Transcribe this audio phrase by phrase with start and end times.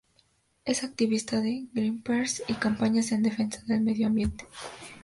[0.65, 4.47] Es activista de Greenpeace en campañas en defensa del medioambiente.